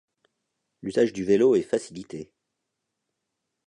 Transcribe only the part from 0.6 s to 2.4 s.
L’usage du vélo est facilité.